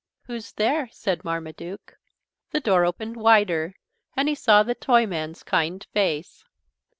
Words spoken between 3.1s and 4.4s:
wider. And he